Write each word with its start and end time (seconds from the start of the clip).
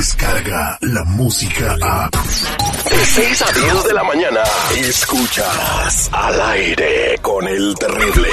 llega 0.00 0.76
la 0.82 1.04
música 1.04 1.74
a... 1.82 2.10
De 2.10 3.06
6 3.06 3.42
a 3.42 3.52
10 3.52 3.84
de 3.84 3.94
la 3.94 4.04
mañana, 4.04 4.42
escuchas 4.76 6.08
al 6.12 6.40
aire 6.50 7.18
con 7.22 7.46
el 7.48 7.74
terrible. 7.78 8.28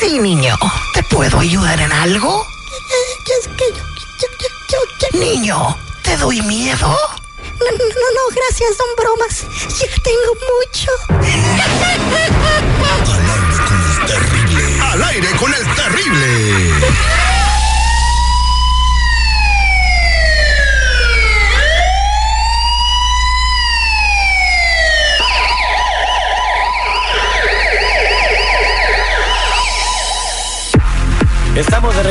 Sí, 0.00 0.18
niño. 0.18 0.56
¿Te 0.94 1.02
puedo 1.04 1.38
ayudar 1.38 1.80
en 1.80 1.92
algo? 1.92 2.44
Es 3.40 3.48
que 3.48 3.64
yo, 3.70 3.76
yo, 4.20 4.28
yo, 4.40 4.48
yo, 4.70 4.78
yo- 5.12 5.18
Niño, 5.20 5.76
¿te 6.02 6.16
doy 6.16 6.42
miedo? 6.42 6.88
No, 6.88 7.70
no, 7.70 7.78
no, 7.78 8.34
gracias, 8.34 8.70
son 8.76 8.86
bromas. 8.98 9.46
Ya 9.78 9.86
tengo 10.02 10.34
mucho. 10.50 10.90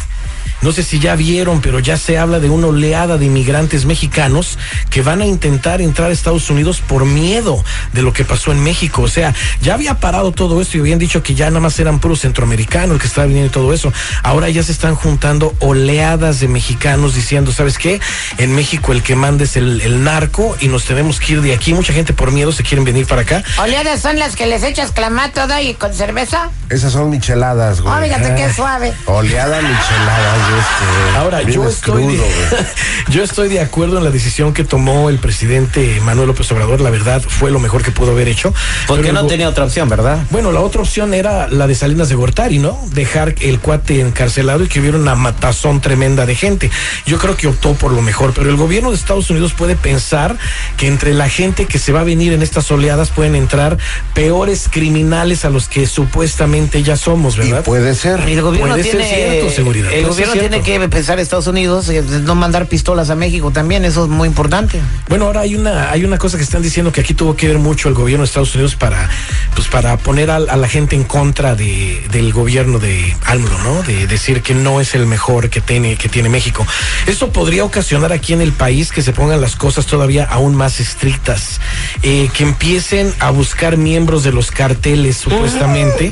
No 0.61 0.71
sé 0.71 0.83
si 0.83 0.99
ya 0.99 1.15
vieron, 1.15 1.61
pero 1.61 1.79
ya 1.79 1.97
se 1.97 2.17
habla 2.17 2.39
de 2.39 2.49
una 2.49 2.67
oleada 2.67 3.17
de 3.17 3.25
inmigrantes 3.25 3.85
mexicanos 3.85 4.57
que 4.89 5.01
van 5.01 5.21
a 5.21 5.25
intentar 5.25 5.81
entrar 5.81 6.09
a 6.09 6.13
Estados 6.13 6.49
Unidos 6.49 6.81
por 6.81 7.05
miedo 7.05 7.63
de 7.93 8.01
lo 8.01 8.13
que 8.13 8.25
pasó 8.25 8.51
en 8.51 8.63
México. 8.63 9.03
O 9.03 9.07
sea, 9.07 9.33
ya 9.61 9.75
había 9.75 9.99
parado 9.99 10.31
todo 10.31 10.61
esto 10.61 10.77
y 10.77 10.79
habían 10.79 10.99
dicho 10.99 11.21
que 11.21 11.35
ya 11.35 11.47
nada 11.49 11.59
más 11.59 11.79
eran 11.79 11.99
puros 11.99 12.21
centroamericanos 12.21 12.99
que 12.99 13.07
estaban 13.07 13.29
viniendo 13.29 13.49
y 13.49 13.53
todo 13.53 13.73
eso. 13.73 13.93
Ahora 14.23 14.49
ya 14.49 14.63
se 14.63 14.71
están 14.71 14.95
juntando 14.95 15.53
oleadas 15.59 16.39
de 16.39 16.47
mexicanos 16.47 17.13
diciendo, 17.13 17.51
¿sabes 17.51 17.77
qué? 17.77 18.01
En 18.37 18.55
México 18.55 18.91
el 18.91 19.03
que 19.03 19.15
manda 19.15 19.43
es 19.43 19.57
el, 19.57 19.81
el 19.81 20.03
narco 20.03 20.55
y 20.59 20.67
nos 20.67 20.85
tenemos 20.85 21.19
que 21.19 21.33
ir 21.33 21.41
de 21.41 21.53
aquí. 21.53 21.73
Mucha 21.73 21.93
gente 21.93 22.13
por 22.13 22.31
miedo 22.31 22.51
se 22.51 22.63
quieren 22.63 22.83
venir 22.85 23.05
para 23.05 23.21
acá. 23.21 23.43
¿Oleadas 23.59 24.01
son 24.01 24.17
las 24.17 24.35
que 24.35 24.47
les 24.47 24.63
echas 24.63 24.91
clamato 24.91 25.45
y 25.61 25.73
con 25.73 25.93
cerveza? 25.93 26.49
Esas 26.69 26.93
son 26.93 27.09
micheladas, 27.09 27.81
güey. 27.81 27.93
Oh, 27.93 28.03
fíjate 28.03 28.35
qué 28.35 28.53
suave. 28.53 28.93
Oleada 29.05 29.61
micheladas, 29.61 30.44
este. 30.49 31.17
Ahora, 31.17 31.41
yo 31.41 31.67
estoy, 31.67 32.03
crudo, 32.03 32.23
de, 32.23 32.65
yo 33.09 33.23
estoy 33.23 33.49
de 33.49 33.59
acuerdo 33.59 33.97
en 33.97 34.03
la 34.03 34.11
decisión 34.11 34.53
que 34.53 34.63
tomó 34.63 35.09
el 35.09 35.19
presidente 35.19 35.99
Manuel 36.03 36.27
López 36.27 36.51
Obrador. 36.51 36.81
La 36.81 36.89
verdad, 36.89 37.21
fue 37.27 37.51
lo 37.51 37.59
mejor 37.59 37.83
que 37.83 37.91
pudo 37.91 38.11
haber 38.11 38.27
hecho. 38.27 38.53
Porque 38.87 39.11
no 39.11 39.25
tenía 39.27 39.49
otra 39.49 39.65
opción, 39.65 39.89
¿verdad? 39.89 40.19
Bueno, 40.29 40.51
la 40.51 40.61
otra 40.61 40.81
opción 40.81 41.13
era 41.13 41.47
la 41.47 41.67
de 41.67 41.75
Salinas 41.75 42.09
de 42.09 42.15
Gortari, 42.15 42.59
¿no? 42.59 42.79
Dejar 42.91 43.35
el 43.41 43.59
cuate 43.59 44.01
encarcelado 44.01 44.63
y 44.63 44.67
que 44.67 44.79
hubiera 44.79 44.97
una 44.97 45.15
matazón 45.15 45.81
tremenda 45.81 46.25
de 46.25 46.35
gente. 46.35 46.71
Yo 47.05 47.17
creo 47.17 47.35
que 47.35 47.47
optó 47.47 47.73
por 47.73 47.91
lo 47.91 48.01
mejor, 48.01 48.33
pero 48.33 48.49
el 48.49 48.55
gobierno 48.55 48.91
de 48.91 48.97
Estados 48.97 49.29
Unidos 49.29 49.53
puede 49.53 49.75
pensar 49.75 50.37
que 50.77 50.87
entre 50.87 51.13
la 51.13 51.29
gente 51.29 51.65
que 51.65 51.79
se 51.79 51.91
va 51.91 52.01
a 52.01 52.03
venir 52.03 52.33
en 52.33 52.41
estas 52.41 52.69
oleadas 52.71 53.09
pueden 53.09 53.35
entrar 53.35 53.77
peores 54.13 54.67
criminales 54.69 55.45
a 55.45 55.49
los 55.49 55.67
que 55.67 55.87
supuestamente 55.87 56.83
ya 56.83 56.97
somos, 56.97 57.35
Y 57.35 57.39
¿verdad? 57.39 57.63
puede 57.63 57.95
ser. 57.95 58.19
El 58.21 58.41
gobierno 58.41 58.75
Puede 58.75 58.83
ser 58.83 58.97
tiene, 58.97 59.15
cierto, 59.15 59.49
seguridad, 59.51 59.91
el 59.91 60.01
puede 60.01 60.09
gobierno 60.09 60.33
ser 60.33 60.34
tiene 60.39 60.61
que 60.61 60.79
pensar 60.89 61.19
Estados 61.19 61.47
Unidos 61.47 61.89
eh, 61.89 62.03
no 62.23 62.35
mandar 62.35 62.67
pistolas 62.67 63.09
a 63.09 63.15
México 63.15 63.51
también, 63.51 63.85
eso 63.85 64.03
es 64.03 64.09
muy 64.09 64.27
importante. 64.27 64.81
Bueno, 65.07 65.25
ahora 65.25 65.41
hay 65.41 65.55
una 65.55 65.91
hay 65.91 66.03
una 66.03 66.17
cosa 66.17 66.37
que 66.37 66.43
están 66.43 66.61
diciendo 66.61 66.91
que 66.91 67.01
aquí 67.01 67.13
tuvo 67.13 67.35
que 67.35 67.47
ver 67.47 67.59
mucho 67.59 67.87
el 67.87 67.93
gobierno 67.93 68.23
de 68.23 68.27
Estados 68.27 68.53
Unidos 68.55 68.75
para 68.75 69.09
pues 69.53 69.67
para 69.67 69.97
poner 69.97 70.31
a, 70.31 70.39
la 70.39 70.67
gente 70.67 70.95
en 70.95 71.03
contra 71.03 71.55
de, 71.55 72.05
del 72.11 72.33
gobierno 72.33 72.79
de 72.79 73.15
AMLO, 73.25 73.57
¿no? 73.59 73.83
De 73.83 74.07
decir 74.07 74.41
que 74.41 74.53
no 74.53 74.81
es 74.81 74.95
el 74.95 75.05
mejor 75.05 75.49
que 75.49 75.61
tiene 75.61 75.95
que 75.95 76.09
tiene 76.09 76.29
México. 76.29 76.65
Esto 77.07 77.31
podría 77.31 77.63
ocasionar 77.63 78.11
aquí 78.11 78.33
en 78.33 78.41
el 78.41 78.51
país 78.51 78.91
que 78.91 79.01
se 79.01 79.13
pongan 79.13 79.41
las 79.41 79.55
cosas 79.55 79.85
todavía 79.85 80.25
aún 80.25 80.55
más 80.55 80.79
estrictas, 80.79 81.59
eh, 82.03 82.29
que 82.33 82.43
empiecen 82.43 83.13
a 83.19 83.29
buscar 83.29 83.77
miembros 83.77 84.23
de 84.23 84.31
los 84.31 84.51
carteles 84.51 85.17
supuestamente 85.17 86.11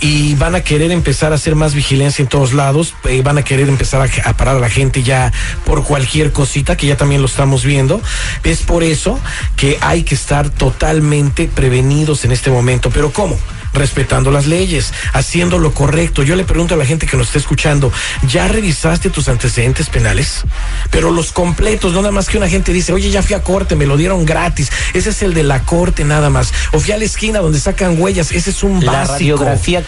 y 0.00 0.34
van 0.34 0.54
a 0.54 0.60
querer 0.62 0.90
empezar 0.90 1.32
a 1.32 1.36
hacer 1.36 1.54
más 1.54 1.74
vigilancia 1.74 2.22
en 2.22 2.28
todos 2.28 2.52
lados, 2.52 2.94
eh, 3.04 3.22
van 3.22 3.38
a 3.38 3.42
querer 3.42 3.68
empezar 3.68 4.00
a, 4.00 4.28
a 4.28 4.36
parar 4.36 4.56
a 4.56 4.60
la 4.60 4.70
gente 4.70 5.02
ya 5.02 5.32
por 5.64 5.84
cualquier 5.84 6.32
cosita 6.32 6.76
que 6.76 6.86
ya 6.86 6.96
también 6.96 7.20
lo 7.20 7.26
estamos 7.26 7.64
viendo. 7.64 8.00
Es 8.42 8.62
por 8.62 8.82
eso 8.82 9.18
que 9.56 9.78
hay 9.80 10.02
que 10.02 10.14
estar 10.14 10.50
totalmente 10.50 11.48
prevenidos 11.48 12.24
en 12.24 12.32
este 12.32 12.50
momento. 12.50 12.90
Pero 12.90 13.12
¿cómo? 13.12 13.38
Respetando 13.74 14.30
las 14.30 14.46
leyes, 14.46 14.92
haciendo 15.12 15.58
lo 15.58 15.72
correcto. 15.74 16.22
Yo 16.22 16.36
le 16.36 16.44
pregunto 16.44 16.74
a 16.74 16.78
la 16.78 16.86
gente 16.86 17.06
que 17.06 17.16
nos 17.16 17.26
está 17.28 17.38
escuchando, 17.38 17.92
¿ya 18.28 18.48
revisaste 18.48 19.10
tus 19.10 19.28
antecedentes 19.28 19.88
penales? 19.88 20.42
Pero 20.90 21.10
los 21.10 21.32
completos, 21.32 21.92
no 21.92 22.00
nada 22.00 22.12
más 22.12 22.28
que 22.28 22.38
una 22.38 22.48
gente 22.48 22.72
dice, 22.72 22.92
oye, 22.92 23.10
ya 23.10 23.22
fui 23.22 23.34
a 23.34 23.42
corte, 23.42 23.76
me 23.76 23.86
lo 23.86 23.96
dieron 23.96 24.24
gratis. 24.24 24.70
Ese 24.94 25.10
es 25.10 25.22
el 25.22 25.34
de 25.34 25.42
la 25.42 25.60
corte 25.62 26.04
nada 26.04 26.30
más. 26.30 26.52
O 26.72 26.80
fui 26.80 26.92
a 26.92 26.98
la 26.98 27.04
esquina 27.04 27.40
donde 27.40 27.58
sacan 27.60 28.00
huellas, 28.00 28.32
ese 28.32 28.50
es 28.50 28.62
un 28.62 28.84
La 28.84 28.92
básico. 28.92 29.12
radiografía. 29.12 29.82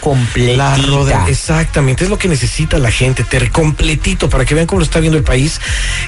La 0.56 0.76
roda- 0.76 1.26
exactamente, 1.28 2.04
es 2.04 2.10
lo 2.10 2.18
que 2.18 2.28
necesita 2.28 2.78
la 2.78 2.90
gente, 2.90 3.24
ter 3.24 3.50
completito 3.50 4.28
para 4.28 4.44
que 4.44 4.54
vean 4.54 4.66
cómo 4.66 4.80
lo 4.80 4.84
está 4.84 5.00
viendo 5.00 5.16
el 5.18 5.24
país. 5.24 5.60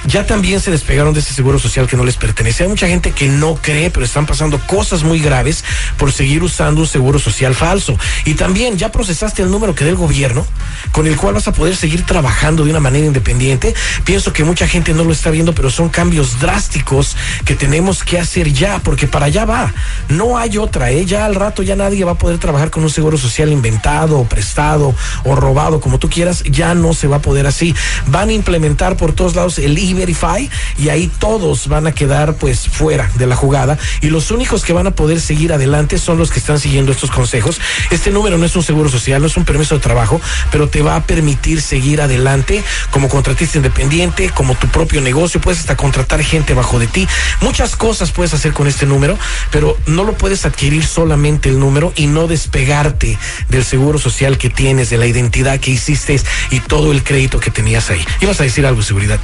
Ya 0.05 0.25
también 0.25 0.59
se 0.59 0.71
despegaron 0.71 1.13
de 1.13 1.21
ese 1.21 1.33
seguro 1.33 1.59
social 1.59 1.87
que 1.87 1.95
no 1.97 2.03
les 2.03 2.17
pertenece. 2.17 2.63
Hay 2.63 2.69
mucha 2.69 2.87
gente 2.87 3.11
que 3.11 3.27
no 3.27 3.55
cree, 3.55 3.89
pero 3.89 4.05
están 4.05 4.25
pasando 4.25 4.59
cosas 4.65 5.03
muy 5.03 5.19
graves 5.19 5.63
por 5.97 6.11
seguir 6.11 6.43
usando 6.43 6.81
un 6.81 6.87
seguro 6.87 7.19
social 7.19 7.55
falso. 7.69 7.95
Y 8.25 8.33
también 8.33 8.79
ya 8.79 8.91
procesaste 8.91 9.43
el 9.43 9.51
número 9.51 9.75
que 9.75 9.83
dé 9.83 9.91
el 9.91 9.95
gobierno, 9.95 10.43
con 10.91 11.05
el 11.05 11.15
cual 11.15 11.35
vas 11.35 11.47
a 11.47 11.53
poder 11.53 11.75
seguir 11.75 12.03
trabajando 12.03 12.63
de 12.63 12.71
una 12.71 12.79
manera 12.79 13.05
independiente. 13.05 13.75
Pienso 14.05 14.33
que 14.33 14.43
mucha 14.43 14.67
gente 14.67 14.91
no 14.95 15.03
lo 15.03 15.11
está 15.11 15.29
viendo, 15.29 15.53
pero 15.53 15.69
son 15.69 15.89
cambios 15.89 16.39
drásticos 16.39 17.15
que 17.45 17.53
tenemos 17.53 18.03
que 18.03 18.17
hacer 18.17 18.51
ya, 18.51 18.79
porque 18.79 19.05
para 19.05 19.27
allá 19.27 19.45
va. 19.45 19.71
No 20.07 20.39
hay 20.39 20.57
otra, 20.57 20.89
¿eh? 20.89 21.05
Ya 21.05 21.25
al 21.25 21.35
rato 21.35 21.61
ya 21.61 21.75
nadie 21.75 22.03
va 22.05 22.13
a 22.13 22.17
poder 22.17 22.39
trabajar 22.39 22.71
con 22.71 22.81
un 22.81 22.89
seguro 22.89 23.19
social 23.19 23.51
inventado, 23.51 24.23
prestado 24.23 24.95
o 25.23 25.35
robado, 25.35 25.79
como 25.79 25.99
tú 25.99 26.09
quieras. 26.09 26.43
Ya 26.45 26.73
no 26.73 26.95
se 26.95 27.07
va 27.07 27.17
a 27.17 27.21
poder 27.21 27.45
así. 27.45 27.75
Van 28.07 28.29
a 28.29 28.33
implementar 28.33 28.97
por 28.97 29.13
todos 29.13 29.35
lados 29.35 29.59
el 29.59 29.77
e-verify 29.77 30.49
y 30.79 30.89
ahí 30.89 31.11
todos 31.19 31.67
van 31.67 31.85
a 31.85 31.91
quedar 31.91 32.33
pues 32.33 32.67
fuera 32.67 33.11
de 33.15 33.27
la 33.27 33.35
jugada. 33.35 33.77
Y 34.01 34.09
los 34.09 34.31
únicos 34.31 34.65
que 34.65 34.73
van 34.73 34.87
a 34.87 34.91
poder 34.91 35.21
seguir 35.21 35.53
adelante 35.53 35.99
son 35.99 36.17
los 36.17 36.31
que 36.31 36.39
están 36.39 36.59
siguiendo 36.59 36.91
estos 36.91 37.11
consejos. 37.11 37.58
Este 37.91 38.11
número 38.11 38.37
no 38.37 38.45
es 38.45 38.55
un 38.55 38.63
seguro 38.63 38.89
social, 38.89 39.21
no 39.21 39.27
es 39.27 39.37
un 39.37 39.45
permiso 39.45 39.75
de 39.75 39.81
trabajo, 39.81 40.19
pero 40.51 40.69
te 40.69 40.81
va 40.81 40.95
a 40.95 41.03
permitir 41.03 41.61
seguir 41.61 42.01
adelante 42.01 42.63
como 42.91 43.09
contratista 43.09 43.57
independiente, 43.57 44.29
como 44.29 44.55
tu 44.55 44.67
propio 44.67 45.01
negocio. 45.01 45.41
Puedes 45.41 45.61
hasta 45.61 45.77
contratar 45.77 46.23
gente 46.23 46.53
bajo 46.53 46.79
de 46.79 46.87
ti. 46.87 47.07
Muchas 47.41 47.75
cosas 47.75 48.11
puedes 48.11 48.33
hacer 48.33 48.53
con 48.53 48.67
este 48.67 48.85
número, 48.85 49.17
pero 49.51 49.77
no 49.85 50.03
lo 50.03 50.13
puedes 50.13 50.45
adquirir 50.45 50.85
solamente 50.85 51.49
el 51.49 51.59
número 51.59 51.93
y 51.95 52.07
no 52.07 52.27
despegarte 52.27 53.17
del 53.49 53.63
seguro 53.63 53.99
social 53.99 54.37
que 54.37 54.49
tienes, 54.49 54.89
de 54.89 54.97
la 54.97 55.05
identidad 55.05 55.59
que 55.59 55.71
hiciste 55.71 56.19
y 56.51 56.59
todo 56.59 56.91
el 56.91 57.03
crédito 57.03 57.39
que 57.39 57.51
tenías 57.51 57.89
ahí. 57.89 58.05
Ibas 58.21 58.39
a 58.39 58.43
decir 58.43 58.65
algo, 58.65 58.81
seguridad. 58.81 59.19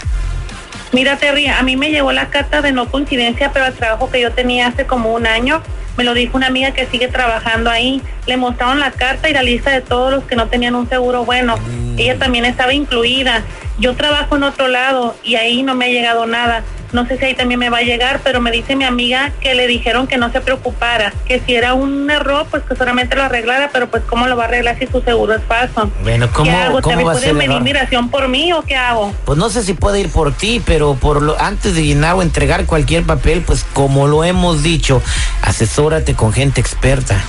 Mira, 0.92 1.16
Terry, 1.16 1.46
a 1.46 1.62
mí 1.62 1.76
me 1.76 1.90
llegó 1.90 2.12
la 2.12 2.30
carta 2.30 2.62
de 2.62 2.72
no 2.72 2.90
coincidencia, 2.90 3.52
pero 3.52 3.66
el 3.66 3.74
trabajo 3.74 4.10
que 4.10 4.20
yo 4.20 4.32
tenía 4.32 4.68
hace 4.68 4.86
como 4.86 5.12
un 5.12 5.26
año, 5.26 5.62
me 5.98 6.04
lo 6.04 6.14
dijo 6.14 6.36
una 6.36 6.46
amiga 6.46 6.70
que 6.70 6.86
sigue 6.86 7.08
trabajando 7.08 7.70
ahí. 7.70 8.00
Le 8.26 8.36
mostraron 8.36 8.80
la 8.80 8.92
carta 8.92 9.28
y 9.28 9.34
la 9.34 9.42
lista 9.42 9.70
de 9.70 9.80
todos 9.80 10.12
los 10.12 10.24
que 10.24 10.36
no 10.36 10.46
tenían 10.46 10.74
un 10.76 10.88
seguro 10.88 11.24
bueno. 11.24 11.56
Ella 11.98 12.18
también 12.18 12.44
estaba 12.44 12.72
incluida. 12.72 13.42
Yo 13.78 13.94
trabajo 13.96 14.36
en 14.36 14.44
otro 14.44 14.68
lado 14.68 15.16
y 15.24 15.34
ahí 15.34 15.62
no 15.62 15.74
me 15.74 15.86
ha 15.86 15.88
llegado 15.88 16.26
nada. 16.26 16.62
No 16.92 17.06
sé 17.06 17.18
si 17.18 17.24
ahí 17.26 17.34
también 17.34 17.60
me 17.60 17.70
va 17.70 17.78
a 17.78 17.82
llegar, 17.82 18.20
pero 18.24 18.40
me 18.40 18.50
dice 18.50 18.74
mi 18.76 18.84
amiga 18.84 19.32
que 19.40 19.54
le 19.54 19.66
dijeron 19.66 20.06
que 20.06 20.16
no 20.16 20.32
se 20.32 20.40
preocupara, 20.40 21.12
que 21.26 21.40
si 21.44 21.54
era 21.54 21.74
un 21.74 22.10
error, 22.10 22.46
pues 22.50 22.62
que 22.62 22.74
solamente 22.76 23.14
lo 23.16 23.22
arreglara, 23.22 23.70
pero 23.72 23.90
pues 23.90 24.02
cómo 24.04 24.26
lo 24.26 24.36
va 24.36 24.44
a 24.44 24.46
arreglar 24.48 24.78
si 24.78 24.86
su 24.86 25.00
seguro 25.02 25.34
es 25.34 25.42
falso. 25.44 25.90
Bueno, 26.02 26.28
¿cómo, 26.32 26.50
¿Qué 26.50 26.56
hago? 26.56 26.80
cómo 26.80 26.88
¿También 26.88 27.08
va 27.08 27.12
a 27.12 27.14
pueden 27.14 27.38
ser? 27.38 27.60
migración 27.60 28.08
por 28.10 28.28
mí 28.28 28.52
o 28.52 28.62
qué 28.62 28.76
hago? 28.76 29.12
Pues 29.24 29.38
no 29.38 29.50
sé 29.50 29.62
si 29.62 29.74
puede 29.74 30.00
ir 30.00 30.10
por 30.10 30.32
ti, 30.32 30.62
pero 30.64 30.94
por 30.94 31.22
lo, 31.22 31.40
antes 31.40 31.74
de 31.74 31.84
llenar 31.84 32.14
o 32.14 32.22
entregar 32.22 32.64
cualquier 32.66 33.02
papel, 33.04 33.42
pues 33.42 33.64
como 33.72 34.06
lo 34.06 34.24
hemos 34.24 34.62
dicho, 34.62 35.02
asesórate 35.42 36.14
con 36.14 36.32
gente 36.32 36.60
experta. 36.60 37.22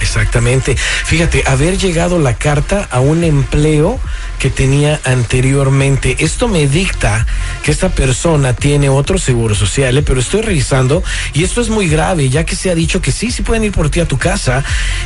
Exactamente. 0.00 0.76
Fíjate, 0.76 1.44
haber 1.46 1.78
llegado 1.78 2.18
la 2.18 2.34
carta 2.34 2.88
a 2.90 3.00
un 3.00 3.24
empleo 3.24 3.98
que 4.38 4.50
tenía 4.50 5.00
anteriormente. 5.04 6.16
Esto 6.20 6.48
me 6.48 6.66
dicta 6.66 7.26
que 7.62 7.70
esta 7.70 7.88
persona 7.90 8.52
tiene 8.54 8.88
otro 8.88 9.18
seguro 9.18 9.54
social, 9.54 9.96
¿eh? 9.98 10.02
pero 10.02 10.20
estoy 10.20 10.42
revisando 10.42 11.02
y 11.32 11.44
esto 11.44 11.60
es 11.60 11.68
muy 11.68 11.88
grave, 11.88 12.28
ya 12.28 12.44
que 12.44 12.56
se 12.56 12.70
ha 12.70 12.74
dicho 12.74 13.00
que 13.00 13.12
sí, 13.12 13.30
sí 13.30 13.42
pueden 13.42 13.64
ir 13.64 13.72
por 13.72 13.90
ti 13.90 14.00
a 14.00 14.08
tu 14.08 14.18
casa. 14.18 14.64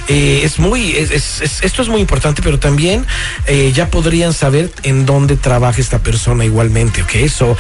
Eh, 0.09 0.41
es 0.45 0.59
muy, 0.59 0.93
es- 0.93 1.11
es- 1.11 1.41
es- 1.41 1.63
esto 1.63 1.83
es 1.83 1.89
muy 1.89 2.01
importante, 2.01 2.43
pero 2.43 2.59
también 2.59 3.07
eh, 3.47 3.73
ya 3.75 3.89
podrían 3.91 4.33
saber 4.33 4.71
en 4.83 5.07
dónde 5.07 5.37
trabaja 5.37 5.81
esta 5.81 5.99
persona 6.01 6.45
igualmente, 6.45 7.03
¿ok? 7.03 7.15
Eso, 7.17 7.57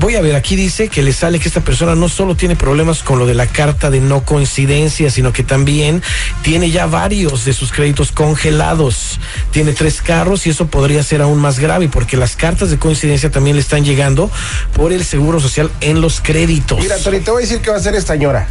voy 0.00 0.16
a 0.16 0.20
ver, 0.20 0.34
aquí 0.36 0.56
dice 0.56 0.88
que 0.88 1.02
le 1.02 1.12
sale 1.12 1.38
que 1.38 1.48
esta 1.48 1.60
persona 1.60 1.94
no 1.94 2.08
solo 2.08 2.34
tiene 2.34 2.56
problemas 2.56 3.02
con 3.02 3.18
lo 3.18 3.26
de 3.26 3.34
la 3.34 3.46
carta 3.46 3.90
de 3.90 4.00
no 4.00 4.24
coincidencia, 4.24 5.10
sino 5.10 5.32
que 5.32 5.42
también 5.42 6.02
tiene 6.42 6.70
ya 6.70 6.86
varios 6.86 7.44
de 7.44 7.52
sus 7.52 7.72
créditos 7.72 8.12
congelados. 8.12 9.18
Tiene 9.50 9.72
tres 9.72 10.00
carros 10.02 10.46
y 10.46 10.50
eso 10.50 10.66
podría 10.68 11.02
ser 11.02 11.09
aún 11.18 11.38
más 11.38 11.58
grave 11.58 11.88
porque 11.88 12.16
las 12.16 12.36
cartas 12.36 12.70
de 12.70 12.78
coincidencia 12.78 13.30
también 13.30 13.56
le 13.56 13.62
están 13.62 13.84
llegando 13.84 14.30
por 14.74 14.92
el 14.92 15.04
seguro 15.04 15.40
social 15.40 15.70
en 15.80 16.00
los 16.00 16.20
créditos. 16.20 16.78
Mira, 16.78 16.98
Tony, 16.98 17.20
te 17.20 17.30
voy 17.30 17.42
a 17.42 17.46
decir 17.46 17.60
que 17.60 17.70
va 17.70 17.76
a 17.76 17.80
ser 17.80 17.94
esta 17.94 18.12
señora. 18.12 18.46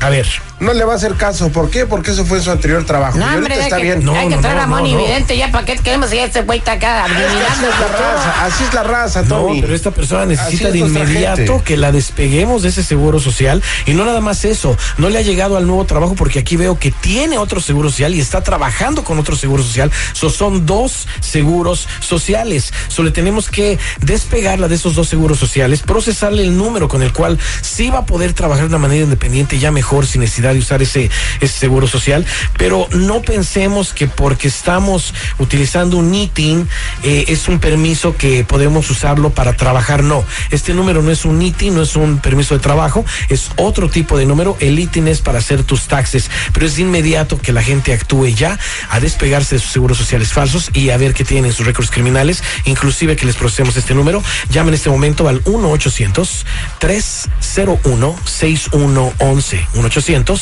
A 0.00 0.08
ver. 0.08 0.26
No 0.60 0.72
le 0.72 0.84
va 0.84 0.94
a 0.94 0.96
hacer 0.96 1.14
caso. 1.14 1.50
¿Por 1.50 1.70
qué? 1.70 1.86
Porque 1.86 2.10
eso 2.10 2.24
fue 2.24 2.40
su 2.40 2.50
anterior 2.50 2.84
trabajo. 2.84 3.18
No, 3.18 3.24
Y 3.32 3.36
hombre, 3.36 3.54
ahorita 3.54 3.64
está 3.64 3.76
que, 3.76 3.82
bien. 3.82 4.04
No, 4.04 4.14
hay 4.14 4.28
que 4.28 4.36
no, 4.36 4.40
traer 4.40 4.56
no, 4.56 4.62
a 4.62 4.66
Moni 4.66 4.92
no. 4.92 4.98
Vidente 4.98 5.36
ya, 5.36 5.50
¿para 5.52 5.64
qué 5.64 5.76
queremos 5.76 6.12
ir 6.12 6.20
a 6.20 6.24
este 6.24 6.42
güey 6.42 6.58
está 6.58 6.72
acá 6.72 7.04
Así 7.04 7.14
es 7.14 7.78
la 7.80 7.88
raza, 7.88 8.44
así 8.44 8.64
es 8.64 8.74
la 8.74 8.82
raza, 8.82 9.22
No, 9.22 9.28
Tony. 9.28 9.60
pero 9.60 9.74
esta 9.74 9.90
persona 9.92 10.26
necesita 10.26 10.68
es 10.68 10.72
de 10.72 10.78
inmediato 10.80 11.62
que 11.64 11.76
la 11.76 11.92
despeguemos 11.92 12.62
de 12.62 12.70
ese 12.70 12.82
seguro 12.82 13.20
social. 13.20 13.62
Y 13.86 13.92
no 13.92 14.04
nada 14.04 14.20
más 14.20 14.44
eso, 14.44 14.76
no 14.96 15.08
le 15.08 15.18
ha 15.18 15.22
llegado 15.22 15.56
al 15.56 15.66
nuevo 15.66 15.84
trabajo 15.84 16.14
porque 16.14 16.40
aquí 16.40 16.56
veo 16.56 16.78
que 16.78 16.90
tiene 16.90 17.38
otro 17.38 17.60
seguro 17.60 17.90
social 17.90 18.14
y 18.14 18.20
está 18.20 18.42
trabajando 18.42 19.04
con 19.04 19.18
otro 19.18 19.36
seguro 19.36 19.62
social. 19.62 19.92
So, 20.12 20.28
son 20.30 20.66
dos 20.66 21.06
seguros 21.20 21.88
sociales. 22.00 22.72
Solo 22.88 23.12
tenemos 23.12 23.48
que 23.48 23.78
despegarla 24.00 24.66
de 24.68 24.74
esos 24.74 24.94
dos 24.94 25.08
seguros 25.08 25.38
sociales, 25.38 25.82
procesarle 25.82 26.42
el 26.42 26.56
número 26.56 26.88
con 26.88 27.02
el 27.02 27.12
cual 27.12 27.38
sí 27.62 27.90
va 27.90 28.00
a 28.00 28.06
poder 28.06 28.32
trabajar 28.32 28.64
de 28.64 28.68
una 28.68 28.78
manera 28.78 29.04
independiente, 29.04 29.58
ya 29.58 29.70
mejor, 29.70 30.06
sin 30.06 30.22
necesidad 30.22 30.47
de 30.52 30.60
usar 30.60 30.82
ese, 30.82 31.10
seguro 31.46 31.86
social. 31.86 32.24
Pero 32.56 32.88
no 32.92 33.22
pensemos 33.22 33.92
que 33.92 34.06
porque 34.06 34.48
estamos 34.48 35.14
utilizando 35.38 35.96
un 35.96 36.14
ITIN 36.14 36.68
eh, 37.02 37.26
es 37.28 37.48
un 37.48 37.58
permiso 37.58 38.16
que 38.16 38.44
podemos 38.44 38.90
usarlo 38.90 39.30
para 39.30 39.54
trabajar. 39.54 40.02
No, 40.02 40.24
este 40.50 40.74
número 40.74 41.02
no 41.02 41.10
es 41.10 41.24
un 41.24 41.40
ITIN, 41.40 41.74
no 41.74 41.82
es 41.82 41.96
un 41.96 42.18
permiso 42.18 42.54
de 42.54 42.60
trabajo, 42.60 43.04
es 43.28 43.50
otro 43.56 43.88
tipo 43.88 44.18
de 44.18 44.26
número. 44.26 44.56
El 44.60 44.78
ITIN 44.78 45.08
es 45.08 45.20
para 45.20 45.38
hacer 45.38 45.62
tus 45.64 45.88
taxes, 45.88 46.30
pero 46.52 46.66
es 46.66 46.78
inmediato 46.78 47.38
que 47.40 47.52
la 47.52 47.62
gente 47.62 47.92
actúe 47.92 48.26
ya 48.28 48.58
a 48.90 49.00
despegarse 49.00 49.56
de 49.56 49.60
sus 49.60 49.72
seguros 49.72 49.98
sociales 49.98 50.32
falsos 50.32 50.70
y 50.72 50.90
a 50.90 50.96
ver 50.96 51.14
qué 51.14 51.24
tienen 51.24 51.52
sus 51.52 51.66
récords 51.66 51.90
criminales, 51.90 52.42
inclusive 52.64 53.16
que 53.16 53.26
les 53.26 53.36
procesemos 53.36 53.76
este 53.76 53.94
número. 53.94 54.22
Llama 54.50 54.68
en 54.68 54.74
este 54.74 54.90
momento 54.90 55.28
al 55.28 55.40
1 55.44 55.70
800 55.70 56.46
301 56.78 58.16
6111 58.24 59.66
1 59.74 59.86
800 59.86 60.37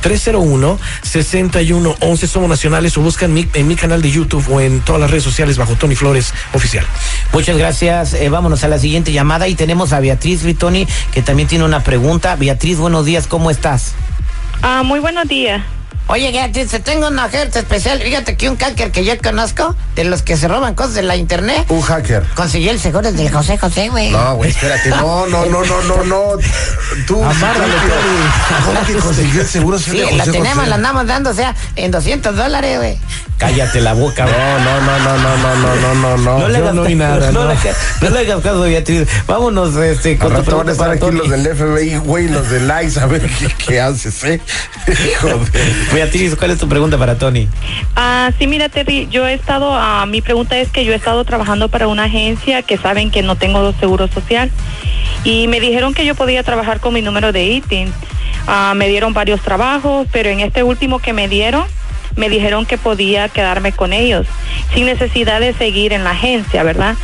301 0.00 0.78
6111 1.02 2.26
Somos 2.26 2.48
nacionales 2.48 2.96
o 2.96 3.00
buscan 3.00 3.32
mi- 3.32 3.48
en 3.54 3.66
mi 3.68 3.74
canal 3.76 4.02
de 4.02 4.10
YouTube 4.10 4.44
o 4.50 4.60
en 4.60 4.80
todas 4.80 5.00
las 5.00 5.10
redes 5.10 5.24
sociales 5.24 5.56
bajo 5.58 5.74
Tony 5.74 5.94
Flores 5.94 6.32
Oficial. 6.52 6.84
Muchas 7.32 7.56
gracias. 7.56 8.14
Eh, 8.14 8.28
vámonos 8.28 8.64
a 8.64 8.68
la 8.68 8.78
siguiente 8.78 9.12
llamada 9.12 9.48
y 9.48 9.54
tenemos 9.54 9.92
a 9.92 10.00
Beatriz 10.00 10.42
Ritoni 10.42 10.86
que 11.12 11.22
también 11.22 11.48
tiene 11.48 11.64
una 11.64 11.82
pregunta. 11.82 12.36
Beatriz, 12.36 12.78
buenos 12.78 13.04
días, 13.04 13.26
¿cómo 13.26 13.50
estás? 13.50 13.92
Ah, 14.62 14.82
muy 14.84 15.00
buenos 15.00 15.26
días. 15.28 15.62
Oye, 16.10 16.32
Beatriz, 16.32 16.68
te 16.70 16.80
tengo 16.80 17.08
una 17.08 17.26
oferta 17.26 17.58
especial. 17.58 18.00
Fíjate 18.00 18.34
que 18.36 18.48
un 18.48 18.56
hacker 18.56 18.90
que 18.90 19.04
yo 19.04 19.12
conozco, 19.22 19.76
de 19.94 20.04
los 20.04 20.22
que 20.22 20.38
se 20.38 20.48
roban 20.48 20.74
cosas 20.74 20.94
de 20.94 21.02
la 21.02 21.16
internet, 21.16 21.66
Un 21.68 21.82
hacker. 21.82 22.22
consiguió 22.34 22.70
el 22.70 22.80
seguro 22.80 23.12
del 23.12 23.30
José 23.30 23.58
José, 23.58 23.90
güey. 23.90 24.10
No, 24.10 24.36
güey, 24.36 24.50
espérate. 24.50 24.88
No, 24.88 25.26
no, 25.26 25.44
no, 25.44 25.62
no, 25.66 25.82
no, 25.82 26.04
no. 26.04 26.22
Tú, 27.06 27.22
Amárralo, 27.22 27.74
¿Cómo 28.64 28.86
que 28.86 28.94
consiguió 28.94 29.42
el 29.42 29.46
seguro 29.46 29.78
Sí, 29.78 29.98
de 29.98 30.04
la 30.12 30.24
José 30.24 30.32
tenemos, 30.32 30.56
José? 30.58 30.68
la 30.70 30.74
andamos 30.76 31.06
dando, 31.06 31.28
o 31.30 31.34
sea, 31.34 31.54
en 31.76 31.90
200 31.90 32.34
dólares, 32.34 32.78
güey. 32.78 32.98
Cállate 33.36 33.80
la 33.80 33.92
boca, 33.92 34.24
No, 34.26 34.58
no, 34.58 34.80
no, 34.80 34.98
no, 34.98 35.18
no, 35.18 35.36
no, 35.36 35.54
no, 35.54 35.74
no, 35.76 35.94
no, 35.94 36.16
no. 36.16 36.38
No 36.40 36.48
le 36.48 36.58
hagas 36.58 36.74
no 36.74 36.82
caso, 36.82 36.94
nada, 36.96 37.30
no, 37.30 37.44
no. 37.44 37.46
le 37.48 37.52
hagas- 37.54 37.76
no 38.00 38.10
le 38.10 38.18
hagas 38.18 38.42
caso, 38.42 38.60
Beatriz. 38.62 39.08
Vámonos 39.28 39.76
este, 39.76 40.16
con 40.18 40.42
tu 40.44 40.56
van 40.56 40.68
a 40.68 40.72
estar 40.72 40.90
aquí 40.90 40.98
Tony. 41.00 41.18
los 41.18 41.28
del 41.30 41.46
FBI, 41.54 41.96
güey, 41.98 42.28
los 42.28 42.48
del 42.50 42.72
ICE, 42.84 42.98
a 42.98 43.06
ver 43.06 43.22
qué, 43.28 43.48
qué 43.64 43.80
haces, 43.80 44.24
¿eh? 44.24 44.40
Joder. 45.20 45.38
Beatriz, 45.98 46.36
¿cuál 46.36 46.52
es 46.52 46.58
tu 46.58 46.68
pregunta 46.68 46.96
para 46.96 47.18
Tony? 47.18 47.48
Ah, 47.96 48.30
sí, 48.38 48.46
mira, 48.46 48.68
Terry, 48.68 49.08
yo 49.10 49.26
he 49.26 49.34
estado, 49.34 49.74
ah, 49.74 50.06
mi 50.06 50.20
pregunta 50.20 50.56
es 50.56 50.70
que 50.70 50.84
yo 50.84 50.92
he 50.92 50.94
estado 50.94 51.24
trabajando 51.24 51.68
para 51.68 51.88
una 51.88 52.04
agencia 52.04 52.62
que 52.62 52.78
saben 52.78 53.10
que 53.10 53.24
no 53.24 53.34
tengo 53.34 53.72
seguro 53.80 54.06
social 54.06 54.48
y 55.24 55.48
me 55.48 55.58
dijeron 55.58 55.94
que 55.94 56.06
yo 56.06 56.14
podía 56.14 56.44
trabajar 56.44 56.78
con 56.78 56.94
mi 56.94 57.02
número 57.02 57.32
de 57.32 57.46
ITIN. 57.46 57.92
Ah, 58.46 58.74
me 58.76 58.86
dieron 58.86 59.12
varios 59.12 59.40
trabajos, 59.40 60.06
pero 60.12 60.28
en 60.28 60.38
este 60.38 60.62
último 60.62 61.00
que 61.00 61.12
me 61.12 61.26
dieron, 61.26 61.64
me 62.14 62.28
dijeron 62.28 62.64
que 62.64 62.78
podía 62.78 63.28
quedarme 63.28 63.72
con 63.72 63.92
ellos 63.92 64.24
sin 64.72 64.86
necesidad 64.86 65.40
de 65.40 65.52
seguir 65.52 65.92
en 65.92 66.04
la 66.04 66.10
agencia, 66.10 66.62
¿verdad? 66.62 66.94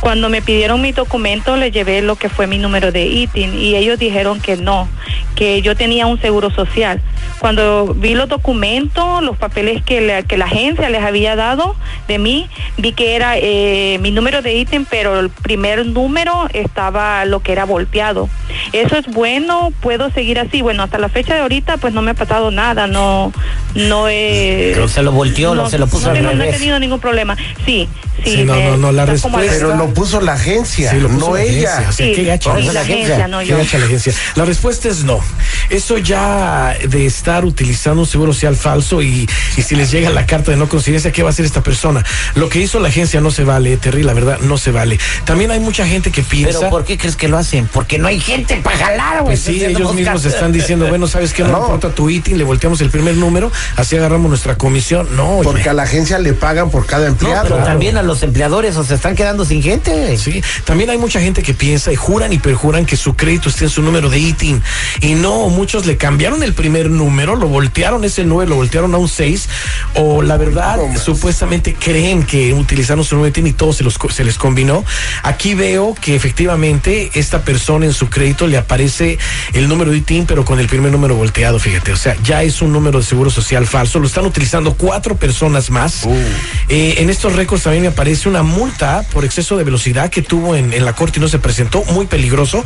Cuando 0.00 0.28
me 0.28 0.42
pidieron 0.42 0.82
mi 0.82 0.92
documento, 0.92 1.56
le 1.56 1.70
llevé 1.70 2.02
lo 2.02 2.16
que 2.16 2.28
fue 2.28 2.46
mi 2.46 2.58
número 2.58 2.92
de 2.92 3.06
ITIN 3.06 3.58
y 3.58 3.76
ellos 3.76 3.98
dijeron 3.98 4.40
que 4.40 4.58
no, 4.58 4.90
que 5.36 5.62
yo 5.62 5.74
tenía 5.74 6.06
un 6.06 6.20
seguro 6.20 6.50
social. 6.50 7.00
Cuando 7.38 7.94
vi 7.98 8.14
los 8.14 8.28
documentos, 8.28 9.22
los 9.22 9.36
papeles 9.36 9.82
que, 9.82 10.00
la- 10.00 10.22
que 10.22 10.36
la 10.36 10.44
agencia 10.44 10.88
les 10.90 11.02
había 11.02 11.34
dado 11.36 11.74
de 12.08 12.18
mí, 12.18 12.48
vi 12.78 12.92
que 12.92 13.16
era 13.16 13.34
eh, 13.36 13.98
mi 14.00 14.10
número 14.10 14.42
de 14.42 14.54
ITIN, 14.54 14.84
pero 14.88 15.18
el 15.18 15.30
primer 15.30 15.84
número 15.86 16.48
estaba 16.52 17.24
lo 17.24 17.40
que 17.40 17.52
era 17.52 17.64
volteado. 17.64 18.28
Eso 18.72 18.96
es 18.96 19.06
bueno, 19.08 19.72
puedo 19.80 20.10
seguir 20.10 20.38
así. 20.38 20.62
Bueno, 20.62 20.82
hasta 20.82 20.98
la 20.98 21.08
fecha 21.08 21.34
de 21.34 21.40
ahorita, 21.40 21.78
pues 21.78 21.92
no 21.94 22.02
me 22.02 22.12
ha 22.12 22.14
pasado 22.14 22.50
nada, 22.50 22.86
no, 22.86 23.32
no 23.74 24.08
he... 24.08 24.70
Pero 24.74 24.88
se 24.88 25.02
lo 25.02 25.12
volteó, 25.12 25.54
lo- 25.54 25.68
se 25.68 25.78
lo 25.78 25.86
puso 25.86 26.06
no 26.06 26.10
al 26.12 26.18
tengo- 26.18 26.34
no 26.34 26.44
he 26.44 26.52
tenido 26.52 26.78
ningún 26.78 27.00
problema. 27.00 27.36
Sí, 27.66 27.88
sí. 28.24 28.30
Sí, 28.36 28.44
no, 28.44 28.54
me- 28.54 28.64
no, 28.70 28.76
no, 28.76 28.92
la 28.92 29.04
respuesta- 29.06 29.40
Pero 29.52 29.74
lo 29.76 29.92
puso 29.92 30.20
la 30.20 30.34
agencia, 30.34 30.90
Sí, 30.92 31.00
lo 31.00 31.08
puso 31.08 31.28
no 31.30 31.34
la 31.34 31.42
ella. 31.42 31.72
agencia, 31.78 31.88
o 31.88 31.92
sea, 31.92 32.06
Sí, 32.06 32.12
qué 32.14 32.24
gacha, 32.24 32.56
sí, 32.56 32.66
¿no? 32.66 32.72
la 32.72 32.80
agencia, 32.80 33.28
no 33.28 33.38
Qué 33.40 33.46
yo. 33.46 33.56
gacha 33.58 33.78
la 33.78 33.84
agencia. 33.86 34.12
La 34.36 34.44
respuesta 34.44 34.88
es 34.88 35.02
no. 35.04 35.18
Eso 35.72 35.96
ya 35.96 36.76
de 36.86 37.06
estar 37.06 37.46
utilizando 37.46 38.02
un 38.02 38.06
seguro 38.06 38.34
social 38.34 38.56
falso 38.56 39.00
y, 39.00 39.26
y 39.56 39.62
si 39.62 39.74
les 39.74 39.90
llega 39.90 40.10
la 40.10 40.26
carta 40.26 40.50
de 40.50 40.58
no 40.58 40.68
coincidencia, 40.68 41.10
¿qué 41.12 41.22
va 41.22 41.30
a 41.30 41.32
hacer 41.32 41.46
esta 41.46 41.62
persona? 41.62 42.04
Lo 42.34 42.50
que 42.50 42.58
hizo 42.60 42.78
la 42.78 42.88
agencia 42.88 43.22
no 43.22 43.30
se 43.30 43.44
vale, 43.44 43.76
Terry, 43.78 44.02
la 44.02 44.12
verdad, 44.12 44.38
no 44.40 44.58
se 44.58 44.70
vale. 44.70 44.98
También 45.24 45.50
hay 45.50 45.60
mucha 45.60 45.86
gente 45.86 46.10
que 46.12 46.22
piensa... 46.22 46.58
Pero 46.58 46.70
¿por 46.70 46.84
qué 46.84 46.98
crees 46.98 47.16
que 47.16 47.26
lo 47.26 47.38
hacen? 47.38 47.66
Porque 47.72 47.98
no 47.98 48.06
hay 48.08 48.20
gente 48.20 48.56
para 48.62 48.76
jalar, 48.76 49.22
güey. 49.22 49.28
Pues 49.34 49.40
sí, 49.40 49.64
ellos 49.64 49.94
mismos 49.94 50.24
están 50.26 50.52
diciendo, 50.52 50.86
bueno, 50.88 51.06
¿sabes 51.06 51.32
qué? 51.32 51.42
No, 51.42 51.52
No. 51.52 51.60
importa 51.62 51.88
tu 51.94 52.10
ITIN, 52.10 52.36
le 52.36 52.44
volteamos 52.44 52.80
el 52.82 52.90
primer 52.90 53.16
número, 53.16 53.50
así 53.76 53.96
agarramos 53.96 54.28
nuestra 54.28 54.58
comisión. 54.58 55.08
No, 55.16 55.38
oye. 55.38 55.44
Porque 55.44 55.70
a 55.70 55.72
la 55.72 55.84
agencia 55.84 56.18
le 56.18 56.34
pagan 56.34 56.68
por 56.70 56.84
cada 56.84 57.06
No, 57.06 57.12
empleado. 57.12 57.44
pero 57.48 57.64
también 57.64 57.96
a 57.96 58.02
los 58.02 58.22
empleadores, 58.22 58.76
o 58.76 58.84
se 58.84 58.94
están 58.94 59.16
quedando 59.16 59.46
sin 59.46 59.62
gente. 59.62 60.18
Sí, 60.18 60.42
también 60.66 60.90
hay 60.90 60.98
mucha 60.98 61.18
gente 61.20 61.42
que 61.42 61.54
piensa 61.54 61.90
y 61.92 61.96
juran 61.96 62.30
y 62.34 62.38
perjuran 62.38 62.84
que 62.84 62.96
su 62.98 63.14
crédito 63.14 63.48
está 63.48 63.64
en 63.64 63.70
su 63.70 63.80
número 63.80 64.10
de 64.10 64.18
ITIN. 64.18 64.62
Y 65.00 65.14
no, 65.14 65.48
muchos 65.62 65.86
le 65.86 65.96
cambiaron 65.96 66.42
el 66.42 66.54
primer 66.54 66.90
número, 66.90 67.36
lo 67.36 67.46
voltearon 67.46 68.02
ese 68.02 68.24
9, 68.24 68.50
lo 68.50 68.56
voltearon 68.56 68.92
a 68.96 68.98
un 68.98 69.06
6. 69.06 69.48
O 69.94 70.20
la 70.20 70.36
verdad, 70.36 70.80
supuestamente 71.00 71.74
creen 71.74 72.24
que 72.24 72.52
utilizaron 72.52 73.04
su 73.04 73.14
número 73.14 73.32
de 73.32 73.38
ITIN 73.38 73.46
y 73.46 73.52
todo 73.52 73.72
se, 73.72 73.84
los, 73.84 73.96
se 74.10 74.24
les 74.24 74.38
combinó. 74.38 74.84
Aquí 75.22 75.54
veo 75.54 75.94
que 75.94 76.16
efectivamente 76.16 77.12
esta 77.14 77.42
persona 77.42 77.86
en 77.86 77.92
su 77.92 78.10
crédito 78.10 78.48
le 78.48 78.58
aparece 78.58 79.18
el 79.52 79.68
número 79.68 79.92
de 79.92 79.98
ITIN, 79.98 80.26
pero 80.26 80.44
con 80.44 80.58
el 80.58 80.66
primer 80.66 80.90
número 80.90 81.14
volteado, 81.14 81.60
fíjate. 81.60 81.92
O 81.92 81.96
sea, 81.96 82.16
ya 82.24 82.42
es 82.42 82.60
un 82.60 82.72
número 82.72 82.98
de 82.98 83.04
seguro 83.04 83.30
social 83.30 83.64
falso. 83.68 84.00
Lo 84.00 84.08
están 84.08 84.26
utilizando 84.26 84.74
cuatro 84.74 85.14
personas 85.14 85.70
más. 85.70 86.08
Eh, 86.68 86.96
en 86.98 87.08
estos 87.08 87.36
récords 87.36 87.62
también 87.62 87.82
me 87.82 87.88
aparece 87.90 88.28
una 88.28 88.42
multa 88.42 89.04
por 89.12 89.24
exceso 89.24 89.56
de 89.56 89.62
velocidad 89.62 90.10
que 90.10 90.22
tuvo 90.22 90.56
en, 90.56 90.72
en 90.72 90.84
la 90.84 90.94
corte 90.94 91.20
y 91.20 91.22
no 91.22 91.28
se 91.28 91.38
presentó. 91.38 91.84
Muy 91.84 92.06
peligroso. 92.06 92.64